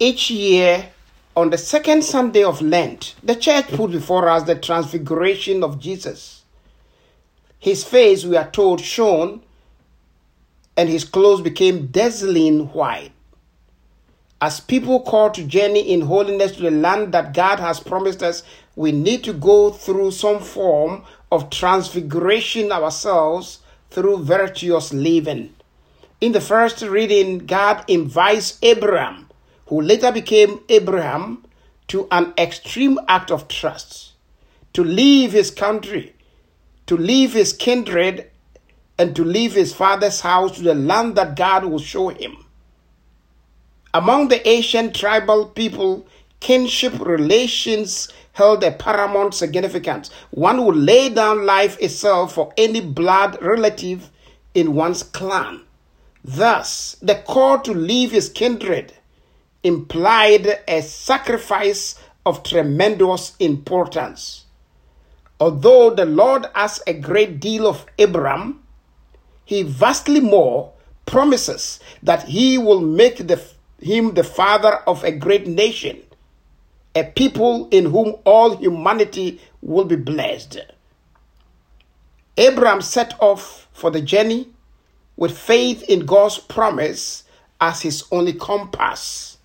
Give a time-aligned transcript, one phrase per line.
[0.00, 0.90] Each year,
[1.36, 6.44] on the second Sunday of Lent, the church put before us the transfiguration of Jesus.
[7.58, 9.42] His face, we are told, shone,
[10.76, 13.10] and his clothes became dazzling white.
[14.40, 18.44] As people call to journey in holiness to the land that God has promised us,
[18.76, 21.02] we need to go through some form
[21.32, 23.58] of transfiguration ourselves
[23.90, 25.52] through virtuous living.
[26.20, 29.27] In the first reading, God invites Abram,
[29.68, 31.44] who later became Abraham,
[31.88, 34.12] to an extreme act of trust,
[34.72, 36.14] to leave his country,
[36.86, 38.30] to leave his kindred,
[38.98, 42.44] and to leave his father's house to the land that God will show him.
[43.94, 46.06] Among the ancient tribal people,
[46.40, 50.10] kinship relations held a paramount significance.
[50.30, 54.10] One would lay down life itself for any blood relative
[54.54, 55.62] in one's clan.
[56.24, 58.92] Thus, the call to leave his kindred
[59.62, 64.44] implied a sacrifice of tremendous importance.
[65.40, 68.62] Although the Lord asked a great deal of Abraham,
[69.44, 70.72] he vastly more
[71.06, 73.42] promises that he will make the,
[73.80, 76.02] him the father of a great nation,
[76.94, 80.60] a people in whom all humanity will be blessed.
[82.36, 84.48] Abraham set off for the journey
[85.16, 87.24] with faith in God's promise
[87.60, 89.37] as his only compass.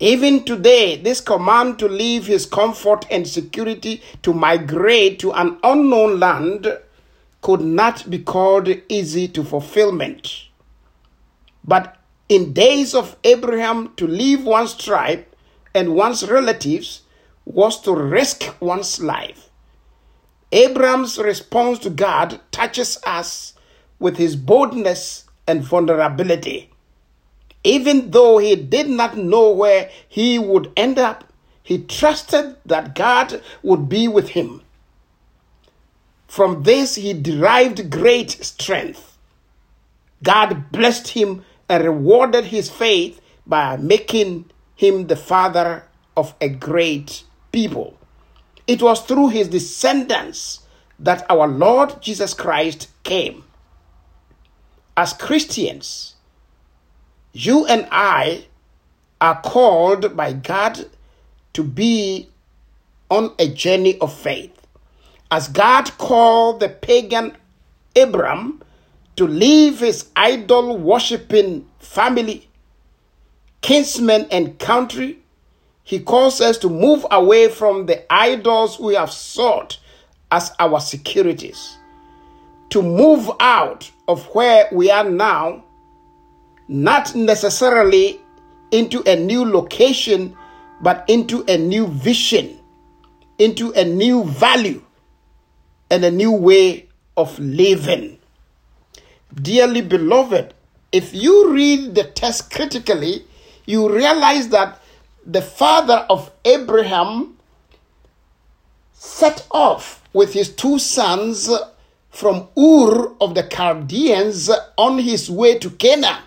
[0.00, 6.20] Even today, this command to leave his comfort and security to migrate to an unknown
[6.20, 6.78] land
[7.40, 10.44] could not be called easy to fulfillment.
[11.64, 11.96] But
[12.28, 15.24] in days of Abraham, to leave one's tribe
[15.74, 17.02] and one's relatives
[17.44, 19.50] was to risk one's life.
[20.52, 23.54] Abraham's response to God touches us
[23.98, 26.70] with his boldness and vulnerability.
[27.64, 31.24] Even though he did not know where he would end up,
[31.62, 34.62] he trusted that God would be with him.
[36.26, 39.18] From this, he derived great strength.
[40.22, 45.84] God blessed him and rewarded his faith by making him the father
[46.16, 47.98] of a great people.
[48.66, 50.60] It was through his descendants
[50.98, 53.44] that our Lord Jesus Christ came
[54.96, 56.16] as Christians,
[57.38, 58.46] you and I
[59.20, 60.86] are called by God
[61.52, 62.28] to be
[63.10, 64.54] on a journey of faith.
[65.30, 67.36] As God called the pagan
[67.96, 68.62] Abram
[69.16, 72.48] to leave his idol worshipping family,
[73.60, 75.18] kinsmen, and country,
[75.84, 79.78] he calls us to move away from the idols we have sought
[80.30, 81.78] as our securities
[82.70, 85.64] to move out of where we are now,
[86.68, 88.20] not necessarily
[88.70, 90.36] into a new location,
[90.82, 92.58] but into a new vision,
[93.38, 94.82] into a new value,
[95.90, 96.86] and a new way
[97.16, 98.18] of living.
[99.34, 100.54] Dearly beloved,
[100.92, 103.24] if you read the text critically,
[103.66, 104.80] you realize that
[105.26, 107.36] the father of Abraham
[108.92, 111.50] set off with his two sons
[112.10, 116.22] from Ur of the Chaldeans on his way to Canaan.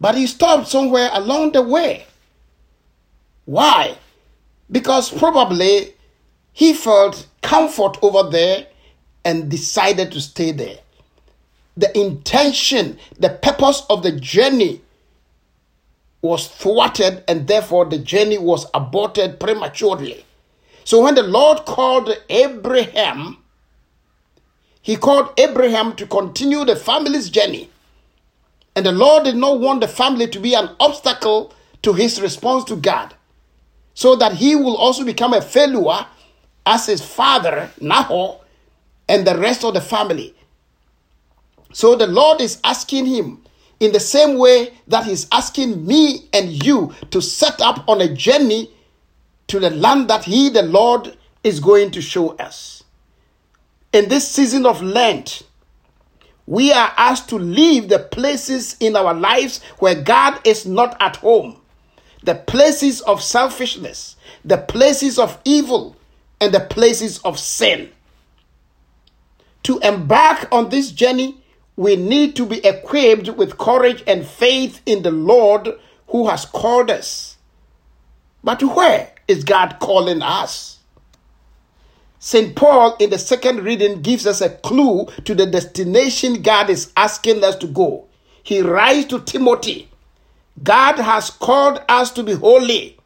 [0.00, 2.06] But he stopped somewhere along the way.
[3.44, 3.96] Why?
[4.70, 5.94] Because probably
[6.52, 8.66] he felt comfort over there
[9.24, 10.78] and decided to stay there.
[11.76, 14.80] The intention, the purpose of the journey
[16.22, 20.24] was thwarted, and therefore the journey was aborted prematurely.
[20.84, 23.38] So when the Lord called Abraham,
[24.82, 27.70] he called Abraham to continue the family's journey.
[28.76, 32.62] And the Lord did not want the family to be an obstacle to his response
[32.64, 33.14] to God,
[33.94, 36.06] so that he will also become a failure
[36.64, 38.40] as his father, Nahor,
[39.08, 40.34] and the rest of the family.
[41.72, 43.42] So the Lord is asking him
[43.80, 48.14] in the same way that he's asking me and you to set up on a
[48.14, 48.70] journey
[49.48, 52.82] to the land that He, the Lord, is going to show us.
[53.92, 55.42] In this season of Lent,
[56.46, 61.16] we are asked to leave the places in our lives where God is not at
[61.16, 61.60] home,
[62.22, 65.96] the places of selfishness, the places of evil,
[66.40, 67.90] and the places of sin.
[69.64, 71.38] To embark on this journey,
[71.76, 75.68] we need to be equipped with courage and faith in the Lord
[76.08, 77.36] who has called us.
[78.44, 79.12] But where?
[79.28, 80.75] is God calling us?
[82.26, 82.56] St.
[82.56, 87.44] Paul in the second reading gives us a clue to the destination God is asking
[87.44, 88.08] us to go.
[88.42, 89.88] He writes to Timothy
[90.60, 92.98] God has called us to be holy.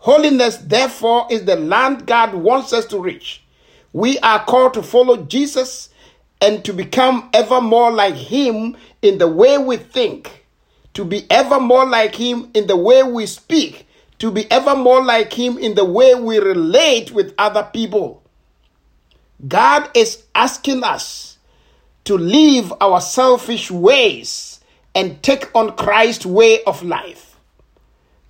[0.00, 3.42] Holiness, therefore, is the land God wants us to reach.
[3.94, 5.88] We are called to follow Jesus
[6.42, 10.44] and to become ever more like Him in the way we think,
[10.92, 13.87] to be ever more like Him in the way we speak,
[14.18, 18.22] to be ever more like Him in the way we relate with other people.
[19.46, 21.38] God is asking us
[22.04, 24.60] to leave our selfish ways
[24.94, 27.36] and take on Christ's way of life.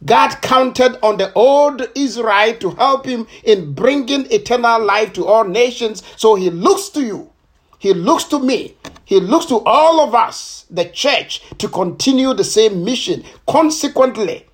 [0.05, 5.45] God counted on the old Israel to help him in bringing eternal life to all
[5.45, 6.03] nations.
[6.17, 7.31] So he looks to you.
[7.79, 8.77] He looks to me.
[9.05, 13.25] He looks to all of us, the church, to continue the same mission.
[13.47, 14.45] Consequently,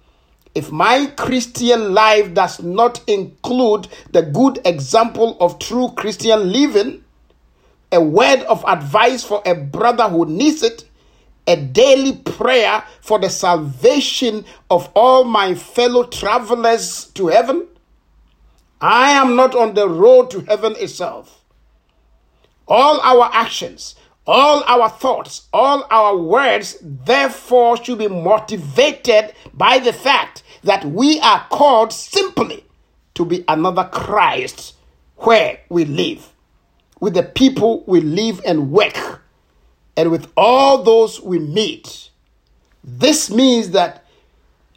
[0.54, 7.04] if my Christian life does not include the good example of true Christian living,
[7.90, 10.88] a word of advice for a brother who needs it,
[11.46, 17.66] a daily prayer for the salvation of all my fellow travelers to heaven,
[18.80, 21.44] I am not on the road to heaven itself.
[22.66, 23.94] All our actions,
[24.26, 31.20] all our thoughts, all our words, therefore, should be motivated by the fact that we
[31.20, 32.64] are called simply
[33.14, 34.74] to be another Christ
[35.18, 36.32] where we live,
[37.00, 39.22] with the people we live and work,
[39.96, 42.10] and with all those we meet.
[42.82, 44.04] This means that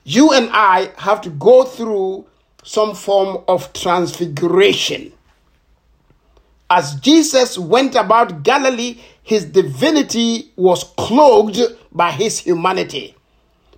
[0.04, 2.28] you and I have to go through
[2.64, 5.12] some form of transfiguration.
[6.70, 11.60] As Jesus went about Galilee, his divinity was cloaked
[11.92, 13.16] by his humanity.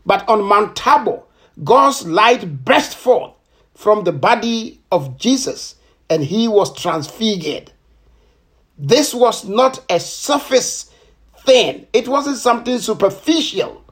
[0.05, 1.21] But on Mount Tabor,
[1.63, 3.33] God's light burst forth
[3.75, 5.75] from the body of Jesus
[6.09, 7.71] and he was transfigured.
[8.77, 10.93] This was not a surface
[11.45, 13.83] thing, it wasn't something superficial,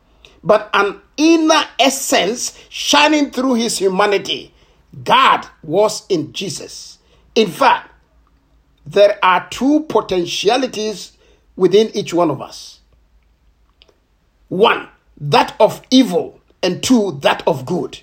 [0.43, 4.53] but an inner essence shining through his humanity.
[5.03, 6.99] God was in Jesus.
[7.35, 7.91] In fact,
[8.85, 11.17] there are two potentialities
[11.55, 12.77] within each one of us
[14.47, 14.87] one,
[15.19, 18.00] that of evil and two, that of good.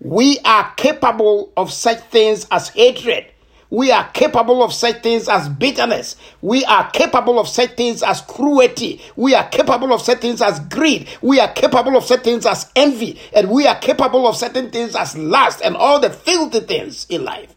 [0.00, 3.26] We are capable of such things as hatred.
[3.70, 6.16] We are capable of such things as bitterness.
[6.42, 9.00] We are capable of such things as cruelty.
[9.14, 11.08] We are capable of such things as greed.
[11.22, 13.20] We are capable of such things as envy.
[13.32, 17.24] And we are capable of certain things as lust and all the filthy things in
[17.24, 17.54] life.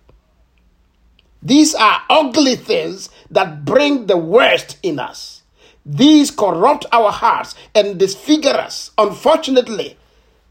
[1.42, 5.42] These are ugly things that bring the worst in us.
[5.86, 8.92] These corrupt our hearts and disfigure us.
[8.98, 9.98] Unfortunately,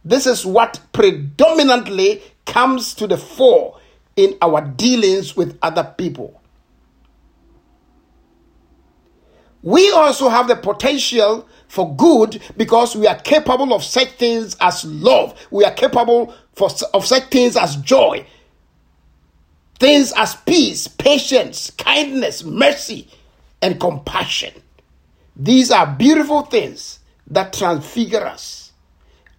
[0.04, 3.78] this is what predominantly comes to the fore
[4.16, 6.40] in our dealings with other people.
[9.62, 14.84] We also have the potential for good because we are capable of such things as
[14.84, 15.38] love.
[15.52, 18.26] We are capable for, of such things as joy,
[19.78, 23.08] things as peace, patience, kindness, mercy,
[23.62, 24.52] and compassion.
[25.36, 28.61] These are beautiful things that transfigure us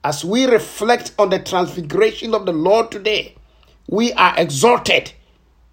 [0.04, 3.36] as we reflect on the transfiguration of the Lord today,
[3.88, 5.14] we are exhorted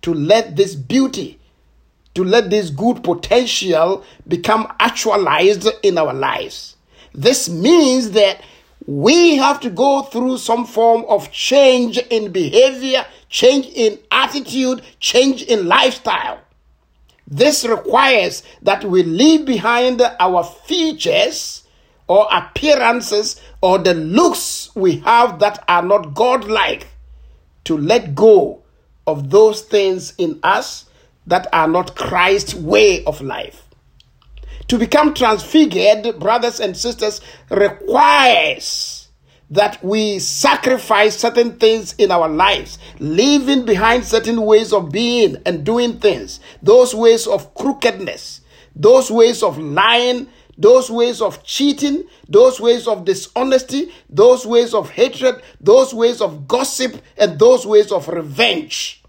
[0.03, 1.39] to let this beauty,
[2.15, 6.77] to let this good potential become actualized in our lives.
[7.13, 8.43] This means that
[8.87, 15.43] we have to go through some form of change in behavior, change in attitude, change
[15.43, 16.41] in lifestyle.
[17.27, 21.60] This requires that we leave behind our features
[22.11, 26.89] or appearances or the looks we have that are not godlike
[27.63, 28.61] to let go
[29.07, 30.87] of those things in us
[31.29, 33.63] that are not Christ's way of life.
[34.67, 39.07] To become transfigured, brothers and sisters, requires
[39.49, 45.65] that we sacrifice certain things in our lives, leaving behind certain ways of being and
[45.65, 48.41] doing things, those ways of crookedness,
[48.75, 50.27] those ways of lying
[50.59, 56.47] those ways of cheating, those ways of dishonesty, those ways of hatred, those ways of
[56.47, 59.03] gossip, and those ways of revenge.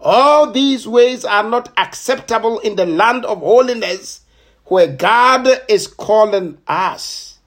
[0.00, 4.22] All these ways are not acceptable in the land of holiness
[4.64, 7.38] where God is calling us.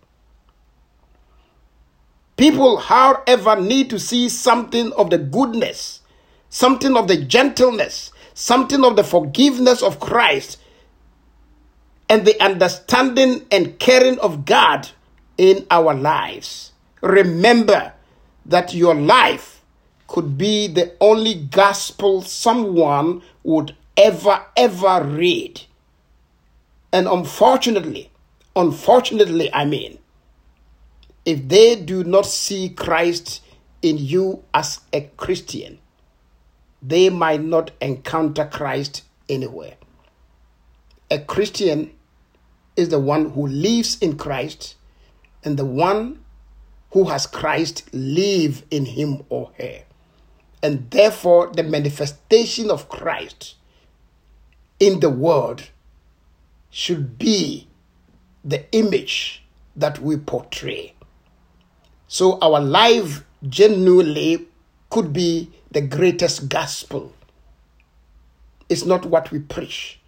[2.38, 6.02] People, however, need to see something of the goodness,
[6.50, 10.58] something of the gentleness, something of the forgiveness of Christ
[12.10, 14.90] and the understanding and caring of God
[15.38, 16.72] in our lives.
[17.02, 17.94] Remember
[18.46, 19.62] that your life
[20.08, 25.62] could be the only gospel someone would ever, ever read.
[26.94, 28.12] And unfortunately,
[28.56, 29.98] unfortunately, I mean,
[31.26, 33.42] if they do not see Christ
[33.82, 35.80] in you as a Christian,
[36.82, 39.74] they might not encounter Christ anywhere.
[41.12, 41.92] A Christian
[42.76, 44.76] is the one who lives in Christ,
[45.44, 46.24] and the one
[46.92, 49.84] who has Christ live in him or her.
[50.64, 53.56] And therefore, the manifestation of Christ
[54.80, 55.70] in the world
[56.70, 57.68] should be
[58.44, 59.44] the image
[59.76, 60.94] that we portray.
[62.08, 64.48] So, our life genuinely
[64.90, 67.14] could be the greatest gospel.
[68.70, 70.00] It's not what we preach,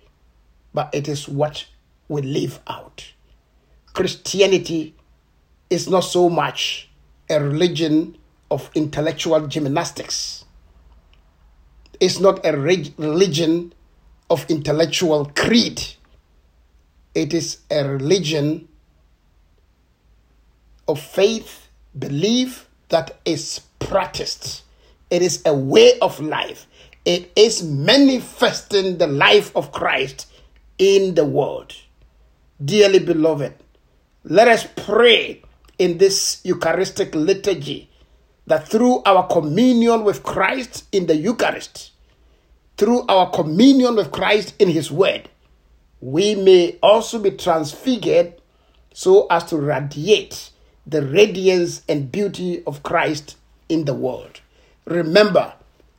[0.78, 1.66] but it is what
[2.08, 3.12] we live out.
[3.94, 4.94] Christianity
[5.72, 6.88] is not so much
[7.32, 8.16] a religion
[8.52, 10.46] of intellectual gymnastics.
[12.00, 13.74] It's not a religion
[14.30, 15.82] of intellectual creed.
[17.16, 18.68] It is a religion
[20.88, 24.62] of faith, belief that is practiced.
[25.10, 26.68] It is a way of life.
[27.04, 30.28] It is manifesting the life of Christ
[30.78, 31.76] in the world.
[32.64, 33.54] Dearly beloved,
[34.24, 35.42] let us pray
[35.78, 37.90] in this Eucharistic liturgy
[38.48, 41.92] that through our communion with Christ in the Eucharist,
[42.78, 45.30] through our communion with Christ in His Word,
[46.00, 48.34] we may also be transfigured
[48.94, 50.52] so as to radiate
[50.86, 53.36] the radiance and beauty of Christ
[53.68, 54.40] in the world.
[54.86, 55.54] Remember,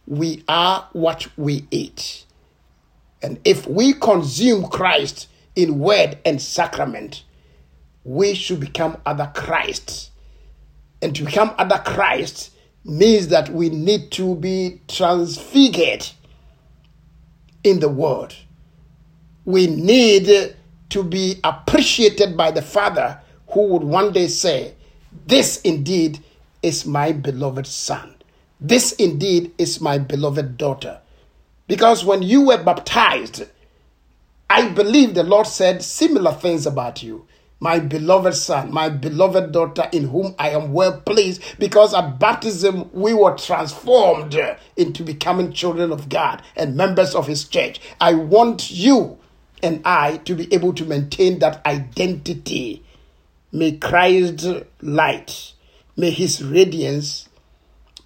[0.07, 2.25] we are what we eat.
[3.23, 7.25] And if we consume Christ in word and sacrament,
[8.05, 10.11] we should become other Christs.
[11.03, 12.51] And to become other Christ
[12.85, 16.09] means that we need to be transfigured
[17.65, 18.35] in the world.
[19.45, 20.57] We need
[20.91, 24.75] to be appreciated by the Father who would one day say,
[25.27, 26.23] This indeed
[26.63, 28.15] is my beloved Son.
[28.61, 31.01] This indeed is my beloved daughter.
[31.69, 33.45] Because when you were baptized,
[34.51, 37.27] I believe the Lord said similar things about you.
[37.61, 42.89] My beloved son, my beloved daughter, in whom I am well pleased, because at baptism
[42.93, 44.39] we were transformed
[44.77, 47.81] into becoming children of God and members of His church.
[48.01, 49.19] I want you
[49.63, 52.85] and I to be able to maintain that identity.
[53.51, 54.47] May Christ's
[54.81, 55.53] light,
[55.97, 57.29] may His radiance,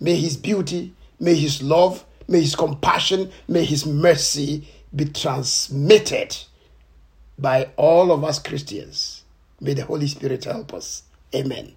[0.00, 6.36] may His beauty, may His love, may His compassion, may His mercy be transmitted
[7.38, 9.24] by all of us Christians.
[9.60, 11.04] May the Holy Spirit help us.
[11.34, 11.74] Amen.